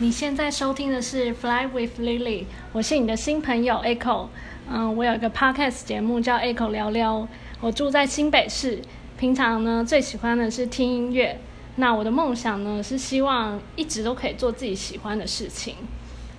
[0.00, 4.28] 你现在收听的是《Fly with Lily》，我是你的新朋友 Echo。
[4.70, 7.26] 嗯，我有一个 podcast 节目叫 Echo 聊聊。
[7.60, 8.78] 我住在新北市，
[9.18, 11.40] 平常呢最喜欢的是听音乐。
[11.74, 15.74] 那我的梦想呢是希望一直都可以做自己喜欢的事情。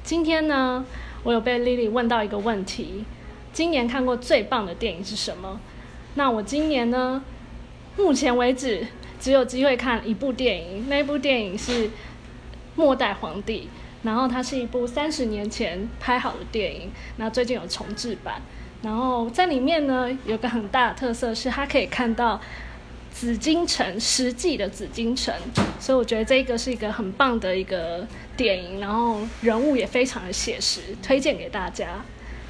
[0.06, 0.86] 今天呢，
[1.24, 3.04] 我有被 Lily 问到一个问题：
[3.52, 5.60] 今年看过最棒的电影是什么？
[6.16, 7.22] 那我今年呢，
[7.98, 8.88] 目前为止
[9.20, 11.90] 只有机会看一部电影，那部电影是。
[12.80, 13.68] 末代皇帝，
[14.04, 18.42] 然后它是一部三十年前拍好的电影，那最近有重制版，
[18.82, 22.40] 然后在里面呢有个很大的特色是它可以看到
[23.12, 25.36] 紫禁城实际的紫禁城，
[25.78, 31.88] 所以我觉得这个是一个很棒的一个电影，然后人物也非常的写实，推荐给大家。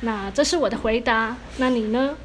[0.02, 2.16] 那这是我的回答，那你呢？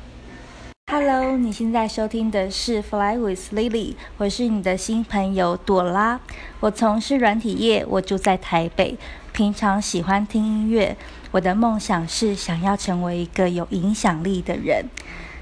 [0.87, 6.21] ？Hello，你现在收听的是 Fly with Lily，我是你的新朋友朵拉。
[6.61, 8.97] 我从事软体业，我住在台北，
[9.33, 10.97] 平常喜欢听音乐。
[11.31, 14.85] 我的梦想是想要成为一个有影响力的人。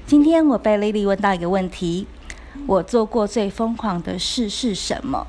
[0.07, 2.07] 今天我被 Lily 问到一个问题：
[2.65, 5.27] 我做过最疯狂的事是什么？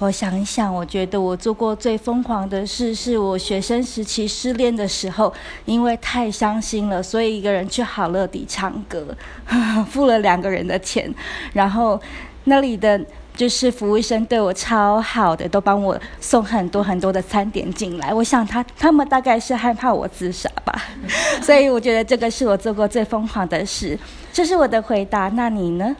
[0.00, 5.30] 我想一想，我觉得我做过最疯狂的事，是我学生时期失恋的时候，
[5.66, 9.14] 因为太伤心了，所以一个人去好乐迪唱歌，
[9.90, 11.14] 付了两个人的钱，
[11.52, 12.00] 然后
[12.44, 12.98] 那里的
[13.36, 18.14] 就是服务生对我超好的，都帮我送很多很多的餐点进来。
[18.14, 20.82] 我想他他们大概是害怕我自杀吧，
[21.44, 23.98] 所以我觉得这个是我做过最疯狂的事。
[24.32, 25.94] 这是我的回答，那你呢？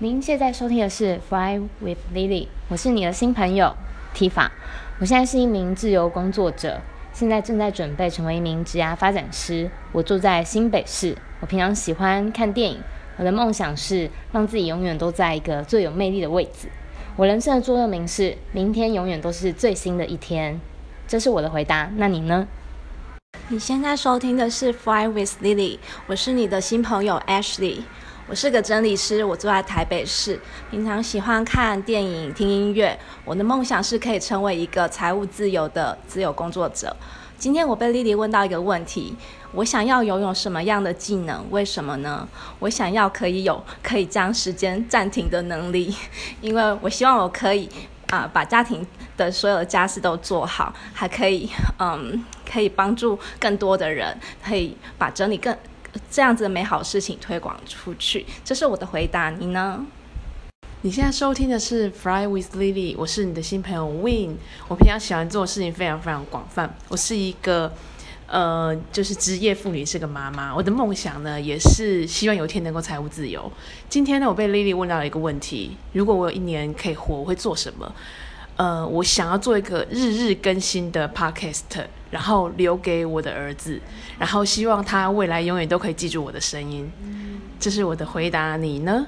[0.00, 3.74] 您现在收听的是《Fly with Lily》，我是你的新朋友
[4.14, 4.48] Tifa。
[5.00, 6.80] 我现在是一名自由工作者，
[7.12, 9.68] 现在正在准备成为一名职涯发展师。
[9.90, 11.16] 我住在新北市。
[11.40, 12.80] 我平常喜欢看电影，
[13.16, 16.68] 我的梦想是让自己永远都在一个最有魅力的位置。
[17.16, 20.60] 我人生的座右铭是：明天永远都是最新的一天。
[21.08, 21.90] 这是我的回答。
[21.96, 22.46] 那你呢？
[23.48, 25.76] 你现在收听的是《Fly with Lily》，
[26.06, 27.80] 我是你的新朋友 Ashley。
[28.28, 30.38] 我是个整理师，我住在台北市，
[30.70, 32.96] 平常喜欢看电影、听音乐。
[33.24, 36.94] 我的梦想是可以成为一个财务自由的自由工作者。
[37.38, 39.16] 今天我被丽丽问到一个问题：
[39.52, 41.42] 我想要拥有什么样的技能？
[41.50, 42.28] 为什么呢？
[42.58, 45.96] 我想要可以有可以将时间暂停的能力，
[46.42, 47.66] 因为我希望我可以
[48.10, 54.14] 啊把家庭的所有家事都做好，还可以嗯可以帮助更多的人，
[54.44, 55.56] 可以把整理更。
[56.10, 59.30] 这样子的美好事情推广出去，这是我的回答。
[59.30, 59.84] 你呢？
[60.82, 64.36] 你现在收听的是《Fly with Lily》，我是你的新朋友 Win。
[64.68, 66.72] 我平常喜欢做的事情非常非常广泛。
[66.88, 67.72] 我是一个
[68.28, 70.54] 呃，就是职业妇女，是个妈妈。
[70.54, 73.50] 我的梦想呢，也是希望有一天能够财务自由。
[73.88, 77.92] 今天呢，我被 Lily 问到了一个问题：如果我有一年可以活，我会做什么？
[78.58, 81.62] 呃，我想要做一个日日更新的 podcast，
[82.10, 83.80] 然后留给我的儿子，
[84.18, 86.90] 然后希望他未来永远都可以记住我的声音。
[87.60, 89.06] 这是我的回答，你呢？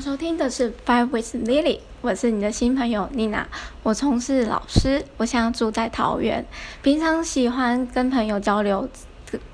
[0.00, 3.46] 收听的是 Five with Lily，我是你的新朋友妮娜。
[3.82, 6.46] 我从事老师，我现在住在桃园，
[6.82, 8.88] 平常喜欢跟朋友交流。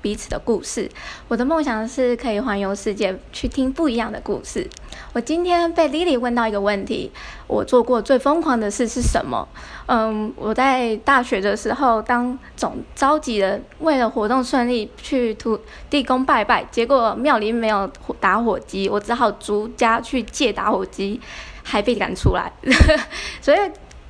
[0.01, 0.89] 彼此的故事，
[1.27, 4.67] 我的梦想是可以环游世界，去听不一样的故事。
[5.13, 7.11] 我今天被 Lily 问到一个问题：
[7.47, 9.47] 我做过最疯狂的事是什么？
[9.87, 17.89] 嗯，我在大学的时候当总召集人，为了活动顺利去土地公拜拜，结果庙里没有
[18.19, 21.19] 打火机，我只好逐家去借打火机，
[21.63, 22.51] 还被赶出来。
[23.41, 23.57] 所以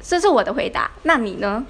[0.02, 0.90] 这是我的回答。
[1.04, 1.66] 那你呢？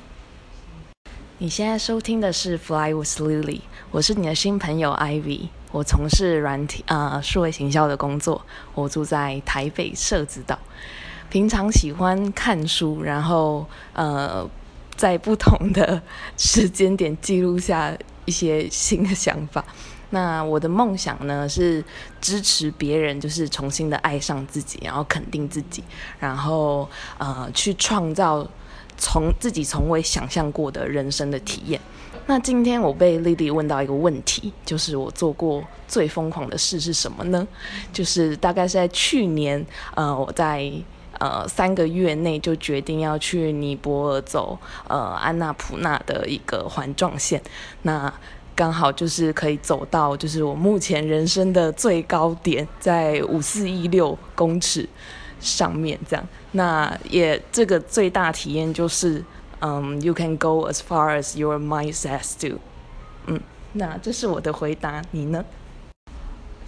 [1.39, 3.61] 你现在收听的是 Fly with Lily，
[3.91, 8.43] 我是你的新朋友 Ivy，我从事软体啊数位行销的工作，
[8.73, 10.57] 我住在台北社子岛，
[11.29, 14.49] 平常喜欢看书，然后呃
[14.95, 16.01] 在不同的
[16.37, 17.95] 时间点记录下
[18.25, 19.63] 一些新的想法。
[20.09, 21.85] 那我的梦想呢是
[22.19, 25.83] 支持别人，就是重新的爱上自己，然后肯定自己，
[26.17, 26.89] 然后
[27.19, 28.49] 呃去创造。
[28.97, 31.79] 从自己从未想象过的人生的体验。
[32.29, 37.47] 那今天我被丽丽问到一个问题，就是我做过最疯狂的事是什么呢？
[37.93, 39.65] 就是大概是在去年，
[39.95, 40.69] 呃，我在
[41.19, 44.59] 呃三个月内就决定要去尼泊尔走
[44.89, 47.41] 呃安娜普纳的一个环状线。
[47.83, 48.13] 那
[48.53, 54.89] 刚好就是可以走到，就是我目前人生的最高点，在五四一六公尺。
[55.39, 59.23] 上面这样，那也这个最大体验就是，
[59.59, 62.59] 嗯，you can go as far as your mind says to，
[63.25, 63.39] 嗯，
[63.73, 65.43] 那这是我的回答，你呢？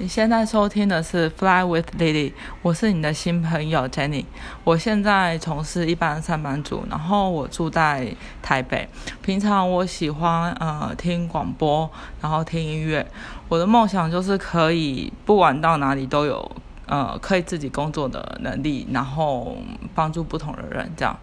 [0.02, 2.30] 你现在收听的是《Fly with Lily》，
[2.62, 4.24] 我是你的新朋友 Jenny。
[4.64, 8.88] 我现在从事一般上班族，然后我住在台北。
[9.22, 11.90] 平常我喜欢呃听广播，
[12.22, 13.06] 然后听音乐。
[13.50, 16.50] 我的梦想就是可以不管到哪里都有
[16.90, 19.56] 呃可以自己工作的能力，然后
[19.96, 21.18] 帮助不同的人这样。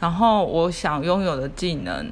[0.00, 2.10] 然后我想拥有的技能，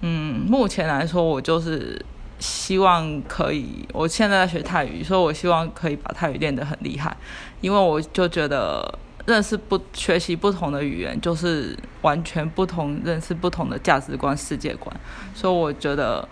[0.00, 2.04] 嗯，目前来说我就是。
[2.40, 7.16] 希望可以，我现在学泰语，所以我希望可以把泰语练得很厉害，
[7.60, 8.96] 因为我就觉得
[9.26, 14.94] 认识不学习不同的语言，就是完全不同认识不同的价值观、世界观，
[15.34, 16.28] 所以我觉得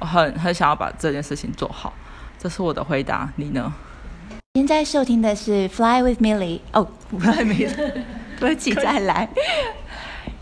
[0.00, 1.92] 很很想要把这件事情做好。
[2.36, 3.72] 这是我的回答，你呢？
[4.56, 7.66] 现在收听的是《Fly with Milly》哦，不还没，
[8.38, 9.28] 对不起，再来。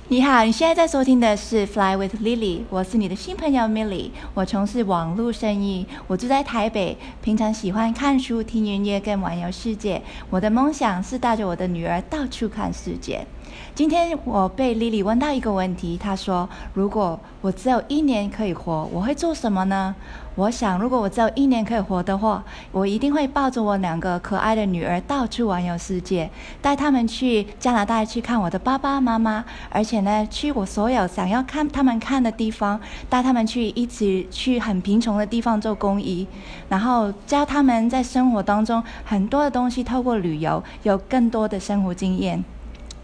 [0.08, 4.10] 你好，你现在在收听的是《Fly with Lily》，我是你的新朋友 Milly。
[4.34, 10.02] 我从事网络生意，我住在台北，平常喜欢看书、听音乐跟玩游世界。
[10.28, 13.26] 我的梦想是带着我的女儿到处看世界。
[13.74, 19.94] 今天我被 Lily 问到一个问题，她说：“如果我只有一年可以活，我会做什么呢？”
[20.34, 26.30] 我想，如果我只有一年可以活的话，我一定会抱着我两个可爱的女儿到处环游世界，
[26.62, 36.26] 带他们去加拿大去看我的爸爸妈妈，而且呢，去我所有想要看他们看的地方，带他们去一起去很贫穷的地方做公益，
[36.70, 42.42] 然后教他们在生活当中很多的东西，透过旅游有更多的生活经验，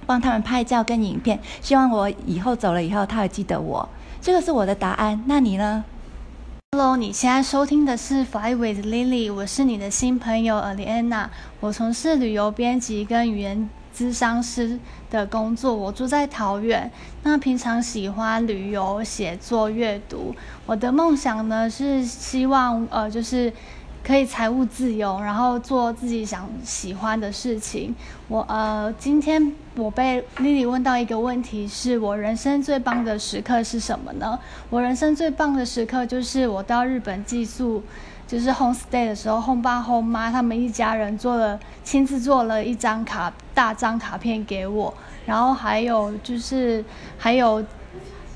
[0.08, 3.86] 帮他们拍照跟影片，希望我以后走了以后，他会记得我。
[4.22, 5.84] 这个是我的答案，那你呢
[6.72, 11.26] ？Hello，你现在收听的是 Fly with Lily，我是你的新朋友 Aliana。
[11.60, 16.90] 我从事旅游编辑跟语言咨商师的工作，我住在桃园。
[17.24, 20.34] 那平常喜欢旅游、写作、阅读。
[20.64, 23.52] 我的梦想呢是希望呃，就是。
[24.08, 27.94] 可以财务自由，然后做自己想喜欢的事情。
[28.26, 34.38] 我呃，今天我被 Lily 问到一个问题，是我人生最棒的时刻是什么呢？
[34.70, 37.82] 我人生最棒的时刻就是我到日本寄宿，
[38.26, 44.94] 就是 home stay 的时候，home 爸 home 妈他们一家人做了亲自做了一张卡大张卡片给我，
[45.26, 46.82] 然后还有就是
[47.18, 47.62] 还有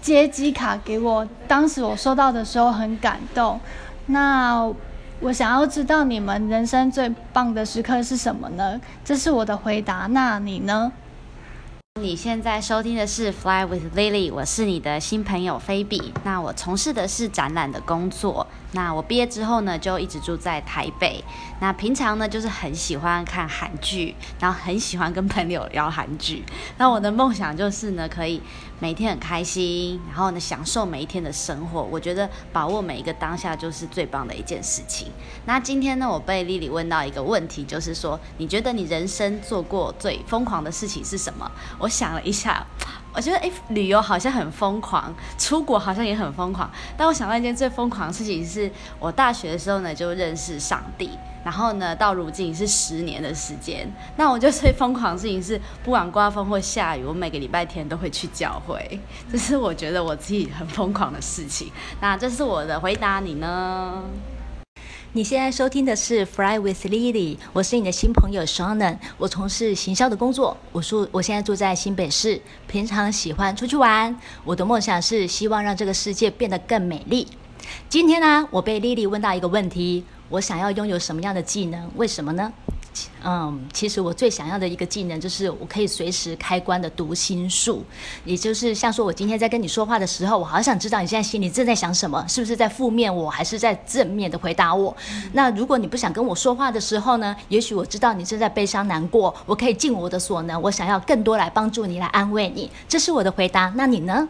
[0.02, 3.58] 接机卡给我，当时我收到的时候很感动。
[4.04, 4.70] 那
[5.22, 8.80] 我想要知道你们人生最棒的时刻是什么呢？
[9.04, 10.08] 这是我的回答。
[10.10, 10.90] 那你呢？
[12.00, 16.12] 你现在收听的是《Fly with Lily》，我是你的新朋友菲比。
[16.24, 18.44] 那我从事的是展览的工作。
[18.72, 21.22] 那我毕业之后呢，就一直住在台北。
[21.60, 26.42] 那平常呢，就是很喜欢看韩剧，然后很喜欢跟朋友聊韩剧。
[26.78, 28.42] 那我的梦想就是呢，可以
[28.80, 31.82] 每天很开心，然后呢，享受每一天的生活。
[31.82, 35.08] 我觉得把握每一个当下就是最棒的一件事情。
[35.44, 41.50] 那今天呢，我被丽丽问到一个问题，就是说，你觉得你人生做过最疯狂的事情是什么？
[41.78, 42.66] 我想了一下，
[43.14, 46.70] 我觉得诶，旅游好像很疯狂，出国好像也很疯狂。
[46.96, 51.10] 但我想到一件最疯狂的事情，是我大学的时候呢就认识上帝，
[51.44, 53.86] 然后呢到如今是十年的时间。
[54.16, 58.98] 那我觉得最疯狂的事情是，不管刮风或下雨，我每个礼拜天都会去教会。
[59.30, 61.70] 这是我觉得我自己很疯狂的事情。
[62.00, 64.02] 那这是我的回答，你呢？
[65.14, 77.28] 你现在收听的是《Fly with Lily》，我是你的新朋友 Shannon，我从事行销的工作，我住我现在住在新北市，平常喜欢出去玩，我的梦想是希望让这个世界变得更美丽。
[77.90, 81.90] 今天呢，我被 Lily 问到一个问题，我想要拥有什么样的技能？
[81.96, 82.50] 为什么呢？
[83.24, 87.84] 嗯，其实我最想要的一个技能就是我可以随时开关的读心术，
[88.24, 94.94] 也就是像说我今天在跟你说话的时候，我好想知道你现在心里正在想什么，是不是在负面我还是在正面的回答我？
[95.32, 97.34] 那如果你不想跟我说话的时候呢？
[97.48, 102.70] 也许我知道你正在悲伤难过，我可以尽我的所能，我想要更多来帮助你，来安慰你。
[102.88, 103.72] 这是我的回答。
[103.76, 104.28] 那你呢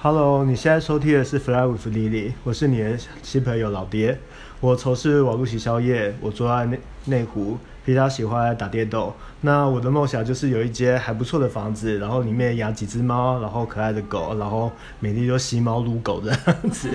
[0.00, 4.18] ？Hello，你现在收听的是 Fly with Lily，我是你的新朋友老爹。
[4.60, 9.12] 我从事网络洗销业，我住在内内湖，比较喜欢打电动。
[9.40, 16.90] 那我的梦想就是有一间还不错的房子，然后里面养几只猫，然后可爱的狗，然后每天就吸猫撸狗这样子。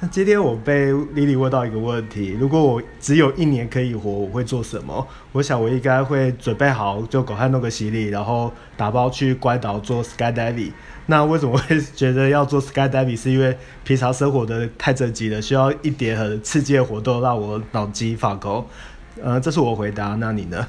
[0.00, 5.06] 那今天我被 Lily 问到一个问题：如果我只有一年可以活，我会做什么？
[5.32, 10.72] 我想我应该会准备好，就赶快弄个行李，然后打包去关岛做 skydiving。
[11.06, 13.14] 那为什么会觉得要做 skydiving？
[13.14, 18.64] 是因为平常生活的太正经了，需要一点很刺激的活我都让我脑筋放空。
[19.20, 20.14] 呃，这是我回答。
[20.14, 20.64] 那你呢？